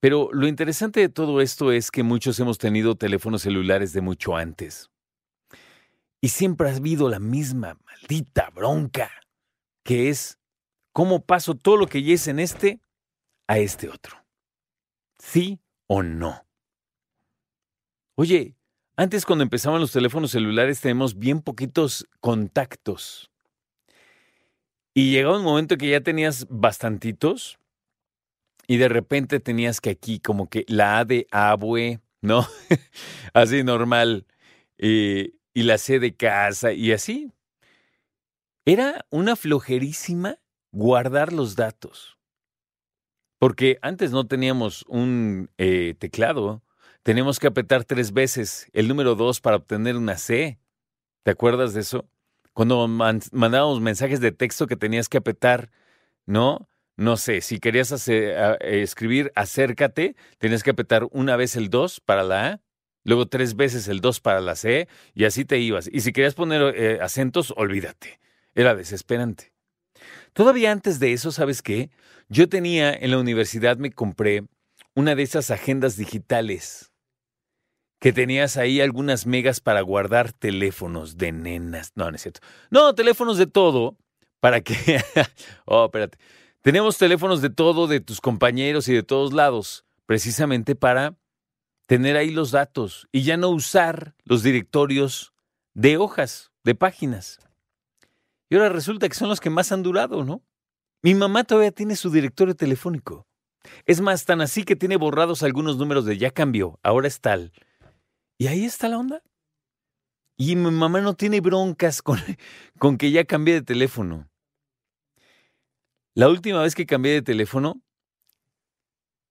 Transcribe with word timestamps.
Pero 0.00 0.30
lo 0.32 0.48
interesante 0.48 1.00
de 1.00 1.10
todo 1.10 1.42
esto 1.42 1.72
es 1.72 1.90
que 1.90 2.02
muchos 2.02 2.40
hemos 2.40 2.56
tenido 2.56 2.94
teléfonos 2.94 3.42
celulares 3.42 3.92
de 3.92 4.00
mucho 4.00 4.34
antes. 4.34 4.90
Y 6.22 6.28
siempre 6.28 6.70
ha 6.70 6.76
habido 6.76 7.08
la 7.10 7.18
misma 7.18 7.78
maldita 7.84 8.50
bronca, 8.50 9.10
que 9.84 10.08
es 10.08 10.38
cómo 10.92 11.24
paso 11.24 11.54
todo 11.54 11.76
lo 11.76 11.86
que 11.86 12.02
ya 12.02 12.14
es 12.14 12.28
en 12.28 12.40
este 12.40 12.80
a 13.46 13.58
este 13.58 13.90
otro. 13.90 14.16
¿Sí 15.18 15.60
o 15.86 16.02
no? 16.02 16.46
Oye, 18.14 18.54
antes 18.96 19.26
cuando 19.26 19.42
empezaban 19.44 19.80
los 19.80 19.92
teléfonos 19.92 20.30
celulares 20.30 20.80
tenemos 20.80 21.18
bien 21.18 21.42
poquitos 21.42 22.06
contactos. 22.20 23.30
Y 24.94 25.12
llegaba 25.12 25.38
un 25.38 25.44
momento 25.44 25.76
que 25.76 25.90
ya 25.90 26.00
tenías 26.00 26.46
bastantitos 26.50 27.58
y 28.70 28.76
de 28.76 28.88
repente 28.88 29.40
tenías 29.40 29.80
que 29.80 29.90
aquí 29.90 30.20
como 30.20 30.48
que 30.48 30.64
la 30.68 31.00
A 31.00 31.04
de 31.04 31.26
abue, 31.32 31.98
¿no? 32.20 32.46
así 33.34 33.64
normal. 33.64 34.28
Eh, 34.78 35.32
y 35.52 35.64
la 35.64 35.76
C 35.76 35.98
de 35.98 36.14
casa 36.14 36.72
y 36.72 36.92
así. 36.92 37.32
Era 38.64 39.04
una 39.10 39.34
flojerísima 39.34 40.38
guardar 40.70 41.32
los 41.32 41.56
datos. 41.56 42.16
Porque 43.40 43.80
antes 43.82 44.12
no 44.12 44.28
teníamos 44.28 44.84
un 44.86 45.50
eh, 45.58 45.96
teclado. 45.98 46.62
Teníamos 47.02 47.40
que 47.40 47.48
apretar 47.48 47.82
tres 47.82 48.12
veces 48.12 48.70
el 48.72 48.86
número 48.86 49.16
dos 49.16 49.40
para 49.40 49.56
obtener 49.56 49.96
una 49.96 50.16
C. 50.16 50.60
¿Te 51.24 51.32
acuerdas 51.32 51.74
de 51.74 51.80
eso? 51.80 52.08
Cuando 52.52 52.86
mandábamos 52.86 53.80
mensajes 53.80 54.20
de 54.20 54.30
texto 54.30 54.68
que 54.68 54.76
tenías 54.76 55.08
que 55.08 55.18
apretar, 55.18 55.72
¿no? 56.24 56.69
No 57.00 57.16
sé, 57.16 57.40
si 57.40 57.60
querías 57.60 57.90
escribir 58.60 59.32
acércate, 59.34 60.16
tenías 60.36 60.62
que 60.62 60.72
apretar 60.72 61.08
una 61.12 61.34
vez 61.34 61.56
el 61.56 61.70
2 61.70 62.00
para 62.00 62.22
la 62.22 62.46
A, 62.46 62.60
luego 63.04 63.26
tres 63.26 63.56
veces 63.56 63.88
el 63.88 64.02
2 64.02 64.20
para 64.20 64.42
la 64.42 64.54
C, 64.54 64.86
y 65.14 65.24
así 65.24 65.46
te 65.46 65.58
ibas. 65.58 65.88
Y 65.90 66.02
si 66.02 66.12
querías 66.12 66.34
poner 66.34 66.74
eh, 66.76 66.98
acentos, 67.00 67.54
olvídate. 67.56 68.20
Era 68.54 68.74
desesperante. 68.74 69.54
Todavía 70.34 70.72
antes 70.72 71.00
de 71.00 71.14
eso, 71.14 71.32
¿sabes 71.32 71.62
qué? 71.62 71.88
Yo 72.28 72.50
tenía 72.50 72.92
en 72.92 73.12
la 73.12 73.18
universidad, 73.18 73.78
me 73.78 73.92
compré 73.92 74.44
una 74.94 75.14
de 75.14 75.22
esas 75.22 75.50
agendas 75.50 75.96
digitales 75.96 76.92
que 77.98 78.12
tenías 78.12 78.58
ahí 78.58 78.82
algunas 78.82 79.24
megas 79.24 79.60
para 79.60 79.80
guardar 79.80 80.34
teléfonos 80.34 81.16
de 81.16 81.32
nenas. 81.32 81.92
No, 81.94 82.10
no 82.10 82.16
es 82.16 82.20
cierto. 82.20 82.40
No, 82.70 82.94
teléfonos 82.94 83.38
de 83.38 83.46
todo. 83.46 83.96
¿Para 84.38 84.60
que... 84.60 84.74
oh, 85.64 85.86
espérate. 85.86 86.18
Tenemos 86.62 86.98
teléfonos 86.98 87.40
de 87.40 87.48
todo, 87.48 87.86
de 87.86 88.00
tus 88.00 88.20
compañeros 88.20 88.86
y 88.88 88.92
de 88.92 89.02
todos 89.02 89.32
lados, 89.32 89.86
precisamente 90.04 90.74
para 90.74 91.16
tener 91.86 92.16
ahí 92.16 92.30
los 92.30 92.50
datos 92.50 93.08
y 93.12 93.22
ya 93.22 93.38
no 93.38 93.48
usar 93.48 94.14
los 94.24 94.42
directorios 94.42 95.32
de 95.72 95.96
hojas, 95.96 96.52
de 96.62 96.74
páginas. 96.74 97.40
Y 98.50 98.56
ahora 98.56 98.68
resulta 98.68 99.08
que 99.08 99.14
son 99.14 99.30
los 99.30 99.40
que 99.40 99.48
más 99.48 99.72
han 99.72 99.82
durado, 99.82 100.22
¿no? 100.22 100.42
Mi 101.02 101.14
mamá 101.14 101.44
todavía 101.44 101.72
tiene 101.72 101.96
su 101.96 102.10
directorio 102.10 102.54
telefónico. 102.54 103.26
Es 103.86 104.02
más, 104.02 104.26
tan 104.26 104.42
así 104.42 104.64
que 104.64 104.76
tiene 104.76 104.96
borrados 104.96 105.42
algunos 105.42 105.78
números 105.78 106.04
de 106.04 106.18
ya 106.18 106.30
cambió, 106.30 106.78
ahora 106.82 107.08
es 107.08 107.20
tal. 107.20 107.52
Y 108.36 108.48
ahí 108.48 108.66
está 108.66 108.88
la 108.88 108.98
onda. 108.98 109.22
Y 110.36 110.56
mi 110.56 110.70
mamá 110.70 111.00
no 111.00 111.14
tiene 111.14 111.40
broncas 111.40 112.02
con, 112.02 112.18
con 112.78 112.98
que 112.98 113.10
ya 113.10 113.24
cambié 113.24 113.54
de 113.54 113.62
teléfono. 113.62 114.29
La 116.14 116.28
última 116.28 116.62
vez 116.62 116.74
que 116.74 116.86
cambié 116.86 117.12
de 117.12 117.22
teléfono, 117.22 117.82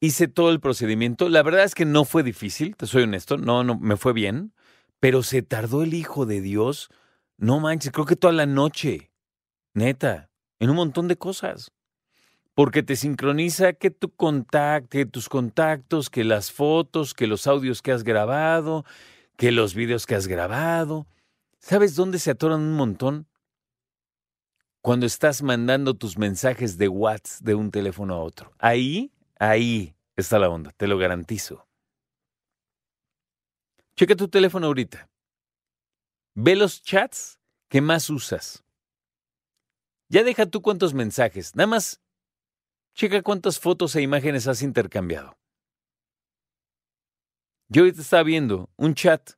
hice 0.00 0.28
todo 0.28 0.50
el 0.50 0.60
procedimiento. 0.60 1.28
La 1.28 1.42
verdad 1.42 1.64
es 1.64 1.74
que 1.74 1.84
no 1.84 2.04
fue 2.04 2.22
difícil, 2.22 2.76
te 2.76 2.86
soy 2.86 3.02
honesto, 3.02 3.36
no, 3.36 3.64
no, 3.64 3.78
me 3.78 3.96
fue 3.96 4.12
bien, 4.12 4.54
pero 4.98 5.22
se 5.22 5.42
tardó 5.42 5.82
el 5.82 5.94
Hijo 5.94 6.26
de 6.26 6.40
Dios, 6.40 6.88
no 7.36 7.60
manches, 7.60 7.92
creo 7.92 8.06
que 8.06 8.16
toda 8.16 8.32
la 8.32 8.46
noche, 8.46 9.10
neta, 9.74 10.30
en 10.58 10.70
un 10.70 10.76
montón 10.76 11.08
de 11.08 11.16
cosas 11.16 11.72
porque 12.60 12.82
te 12.82 12.94
sincroniza 12.94 13.72
que 13.72 13.90
tu 13.90 14.10
contacto, 14.14 14.90
que 14.90 15.06
tus 15.06 15.30
contactos, 15.30 16.10
que 16.10 16.24
las 16.24 16.52
fotos, 16.52 17.14
que 17.14 17.26
los 17.26 17.46
audios 17.46 17.80
que 17.80 17.90
has 17.90 18.04
grabado, 18.04 18.84
que 19.38 19.50
los 19.50 19.74
videos 19.74 20.04
que 20.04 20.14
has 20.14 20.26
grabado. 20.26 21.06
¿Sabes 21.58 21.94
dónde 21.94 22.18
se 22.18 22.32
atoran 22.32 22.60
un 22.60 22.74
montón? 22.74 23.26
Cuando 24.82 25.06
estás 25.06 25.42
mandando 25.42 25.94
tus 25.94 26.16
mensajes 26.16 26.78
de 26.78 26.88
WhatsApp 26.88 27.42
de 27.42 27.54
un 27.54 27.70
teléfono 27.70 28.14
a 28.14 28.22
otro. 28.22 28.54
Ahí, 28.58 29.12
ahí 29.38 29.94
está 30.16 30.38
la 30.38 30.48
onda, 30.48 30.70
te 30.72 30.86
lo 30.86 30.96
garantizo. 30.96 31.66
Checa 33.96 34.16
tu 34.16 34.28
teléfono 34.28 34.66
ahorita. 34.66 35.08
Ve 36.34 36.56
los 36.56 36.82
chats 36.82 37.38
que 37.68 37.80
más 37.80 38.08
usas. 38.08 38.64
Ya 40.08 40.24
deja 40.24 40.46
tú 40.46 40.62
cuántos 40.62 40.94
mensajes. 40.94 41.54
Nada 41.54 41.66
más 41.66 42.00
Checa 42.94 43.22
cuántas 43.22 43.58
fotos 43.58 43.96
e 43.96 44.02
imágenes 44.02 44.46
has 44.46 44.62
intercambiado. 44.62 45.38
Yo 47.68 47.82
ahorita 47.82 48.02
estaba 48.02 48.24
viendo 48.24 48.68
un 48.76 48.94
chat 48.94 49.30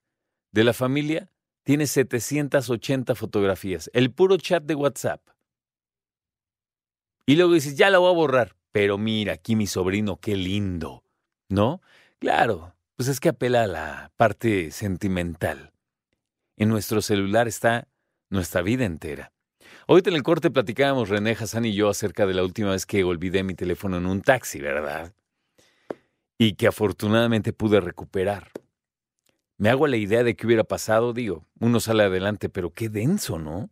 de 0.53 0.65
la 0.65 0.73
familia, 0.73 1.31
tiene 1.65 1.87
780 1.87 3.15
fotografías, 3.15 3.91
el 3.93 4.11
puro 4.13 4.37
chat 4.39 4.65
de 4.65 4.75
WhatsApp. 4.75 5.23
Y 7.27 7.37
luego 7.37 7.55
dices, 7.55 7.77
ya 7.77 7.91
la 7.91 7.99
voy 7.99 8.11
a 8.11 8.17
borrar. 8.17 8.57
Pero 8.73 8.99
mira, 8.99 9.35
aquí 9.35 9.55
mi 9.55 9.67
sobrino, 9.67 10.19
qué 10.19 10.37
lindo. 10.37 11.05
¿No? 11.49 11.81
Claro, 12.19 12.75
pues 12.97 13.09
es 13.09 13.21
que 13.21 13.29
apela 13.29 13.65
a 13.65 13.67
la 13.67 14.13
parte 14.17 14.71
sentimental. 14.71 15.73
En 16.57 16.69
nuestro 16.69 17.03
celular 17.03 17.49
está 17.49 17.89
nuestra 18.31 18.63
vida 18.63 18.85
entera. 18.85 19.33
Hoy 19.87 20.03
en 20.05 20.15
el 20.15 20.23
corte 20.23 20.51
platicábamos 20.51 21.09
René 21.09 21.33
Hassan 21.33 21.65
y 21.65 21.75
yo 21.75 21.89
acerca 21.89 22.27
de 22.27 22.35
la 22.35 22.45
última 22.45 22.71
vez 22.71 22.87
que 22.87 23.05
olvidé 23.05 23.43
mi 23.43 23.55
teléfono 23.55 23.97
en 23.97 24.07
un 24.07 24.23
taxi, 24.23 24.61
¿verdad? 24.61 25.13
Y 26.39 26.55
que 26.55 26.67
afortunadamente 26.67 27.53
pude 27.53 27.81
recuperar. 27.81 28.51
Me 29.59 29.69
hago 29.69 29.87
la 29.87 29.97
idea 29.97 30.25
de 30.25 30.35
qué 30.35 30.47
hubiera 30.47 30.65
pasado, 30.65 31.13
digo, 31.13 31.45
uno 31.61 31.81
sale 31.81 32.05
adelante, 32.05 32.49
pero 32.49 32.71
qué 32.71 32.89
denso, 32.89 33.39
¿no? 33.39 33.71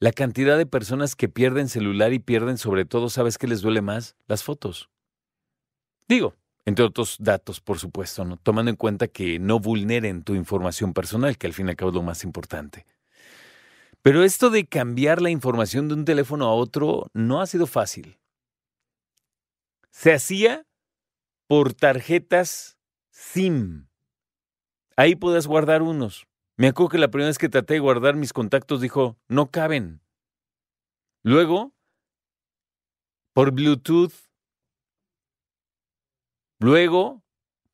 La 0.00 0.12
cantidad 0.12 0.58
de 0.58 0.66
personas 0.66 1.16
que 1.16 1.28
pierden 1.28 1.68
celular 1.68 2.12
y 2.12 2.18
pierden 2.18 2.58
sobre 2.58 2.84
todo, 2.84 3.08
¿sabes 3.08 3.38
qué 3.38 3.46
les 3.46 3.62
duele 3.62 3.80
más? 3.80 4.16
Las 4.26 4.42
fotos. 4.42 4.90
Digo, 6.08 6.34
entre 6.66 6.84
otros 6.84 7.16
datos, 7.20 7.60
por 7.60 7.78
supuesto. 7.78 8.24
Tomando 8.42 8.70
en 8.70 8.76
cuenta 8.76 9.08
que 9.08 9.38
no 9.38 9.60
vulneren 9.60 10.22
tu 10.22 10.34
información 10.34 10.92
personal, 10.92 11.38
que 11.38 11.46
al 11.46 11.52
fin 11.52 11.66
y 11.66 11.70
al 11.70 11.76
cabo 11.76 11.90
es 11.90 11.94
lo 11.94 12.02
más 12.02 12.24
importante. 12.24 12.86
Pero 14.02 14.22
esto 14.22 14.50
de 14.50 14.66
cambiar 14.66 15.22
la 15.22 15.30
información 15.30 15.88
de 15.88 15.94
un 15.94 16.04
teléfono 16.04 16.46
a 16.46 16.54
otro 16.54 17.10
no 17.14 17.40
ha 17.40 17.46
sido 17.46 17.66
fácil. 17.66 18.18
Se 19.90 20.12
hacía 20.12 20.66
por 21.46 21.72
tarjetas 21.72 22.76
SIM. 23.10 23.86
Ahí 24.96 25.14
puedes 25.14 25.46
guardar 25.46 25.82
unos. 25.82 26.26
Me 26.56 26.68
acuerdo 26.68 26.90
que 26.90 26.98
la 26.98 27.08
primera 27.08 27.28
vez 27.28 27.38
que 27.38 27.48
traté 27.48 27.74
de 27.74 27.80
guardar 27.80 28.14
mis 28.14 28.32
contactos 28.32 28.80
dijo, 28.80 29.18
no 29.28 29.50
caben. 29.50 30.00
Luego, 31.22 31.72
por 33.32 33.50
Bluetooth. 33.50 34.12
Luego, 36.60 37.22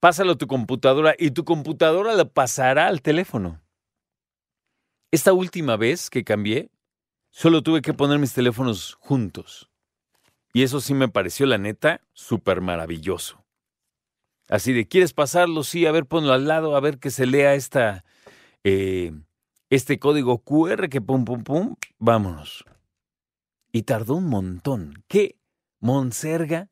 pásalo 0.01 0.33
a 0.33 0.39
tu 0.39 0.47
computadora 0.47 1.15
y 1.19 1.33
tu 1.33 1.45
computadora 1.45 2.15
la 2.15 2.25
pasará 2.25 2.87
al 2.87 3.03
teléfono. 3.03 3.63
Esta 5.13 5.33
última 5.33 5.77
vez 5.77 6.09
que 6.09 6.25
cambié, 6.25 6.71
solo 7.31 7.63
tuve 7.63 7.83
que 7.83 7.93
poner 7.93 8.19
mis 8.19 8.33
teléfonos 8.33 8.95
juntos. 8.95 9.71
Y 10.53 10.63
eso 10.63 10.81
sí 10.81 10.95
me 10.95 11.09
pareció, 11.09 11.47
la 11.47 11.59
neta, 11.59 12.01
súper 12.13 12.61
maravilloso. 12.61 13.45
Así 14.49 14.73
de, 14.73 14.89
¿quieres 14.89 15.13
pasarlo? 15.13 15.63
Sí, 15.63 15.87
a 15.87 15.93
ver, 15.93 16.07
ponlo 16.07 16.33
al 16.33 16.49
lado, 16.49 16.75
a 16.75 16.81
ver 16.81 16.99
que 16.99 17.11
se 17.11 17.27
lea 17.27 17.55
esta, 17.55 18.05
eh, 18.65 19.13
este 19.71 19.99
código 19.99 20.43
QR 20.43 20.89
que 20.89 21.01
pum, 21.01 21.25
pum, 21.25 21.45
pum, 21.45 21.77
vámonos. 21.99 22.65
Y 23.73 23.83
tardó 23.83 24.17
un 24.17 24.27
montón. 24.27 25.05
¿Qué 25.07 25.37
monserga 25.79 26.69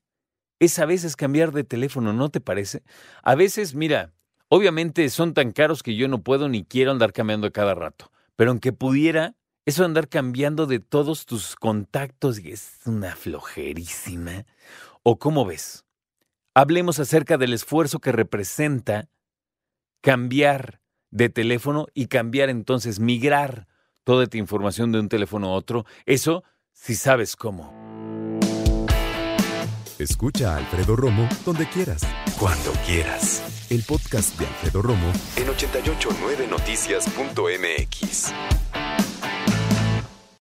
es 0.59 0.79
a 0.79 0.87
veces 0.87 1.17
cambiar 1.17 1.53
de 1.53 1.65
teléfono, 1.65 2.13
¿no 2.13 2.31
te 2.31 2.41
parece? 2.41 2.83
A 3.23 3.35
veces, 3.35 3.75
mira, 3.75 4.13
obviamente 4.49 5.09
son 5.11 5.35
tan 5.35 5.53
caros 5.53 5.83
que 5.83 5.95
yo 5.95 6.09
no 6.09 6.23
puedo 6.23 6.49
ni 6.49 6.65
quiero 6.65 6.91
andar 6.91 7.13
cambiando 7.13 7.53
cada 7.53 7.75
rato. 7.75 8.11
Pero 8.35 8.51
aunque 8.51 8.73
pudiera, 8.73 9.37
eso 9.65 9.83
de 9.83 9.87
andar 9.87 10.09
cambiando 10.09 10.67
de 10.67 10.81
todos 10.81 11.27
tus 11.27 11.55
contactos 11.55 12.39
es 12.39 12.81
una 12.87 13.15
flojerísima. 13.15 14.47
¿O 15.03 15.19
cómo 15.19 15.45
ves? 15.45 15.85
Hablemos 16.55 16.99
acerca 16.99 17.39
del 17.39 17.53
esfuerzo 17.53 18.01
que 18.01 18.11
representa 18.11 19.09
cambiar 20.01 20.81
de 21.11 21.29
teléfono 21.29 21.87
y 21.95 22.07
cambiar 22.07 22.51
entonces, 22.51 23.01
migrar 23.01 23.67
toda 24.05 24.27
tu 24.27 24.39
información 24.39 24.93
de 24.93 25.01
un 25.01 25.09
teléfono 25.09 25.49
a 25.49 25.53
otro. 25.53 25.85
Eso 26.07 26.45
si 26.73 26.95
sabes 26.95 27.35
cómo. 27.37 27.89
Escucha 29.99 30.55
a 30.55 30.59
Alfredo 30.59 30.95
Romo 30.95 31.29
donde 31.45 31.69
quieras. 31.69 32.03
Cuando 32.39 32.71
quieras. 32.87 33.67
El 33.69 33.83
podcast 33.83 34.39
de 34.39 34.47
Alfredo 34.47 34.81
Romo 34.81 35.13
en 35.37 35.49
889noticias.mx. 35.49 38.33